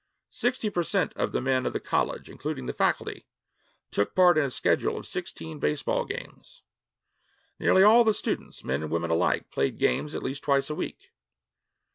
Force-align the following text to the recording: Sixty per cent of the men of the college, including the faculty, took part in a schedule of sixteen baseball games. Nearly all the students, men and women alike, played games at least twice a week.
Sixty 0.31 0.71
per 0.71 0.81
cent 0.81 1.13
of 1.13 1.31
the 1.31 1.41
men 1.41 1.67
of 1.67 1.73
the 1.73 1.79
college, 1.79 2.27
including 2.27 2.65
the 2.65 2.73
faculty, 2.73 3.27
took 3.91 4.15
part 4.15 4.35
in 4.35 4.43
a 4.45 4.49
schedule 4.49 4.97
of 4.97 5.05
sixteen 5.05 5.59
baseball 5.59 6.05
games. 6.05 6.63
Nearly 7.59 7.83
all 7.83 8.03
the 8.03 8.15
students, 8.15 8.63
men 8.63 8.81
and 8.81 8.91
women 8.91 9.11
alike, 9.11 9.51
played 9.51 9.77
games 9.77 10.15
at 10.15 10.23
least 10.23 10.41
twice 10.41 10.71
a 10.71 10.75
week. 10.75 11.11